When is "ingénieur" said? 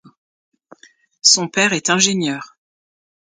1.91-2.57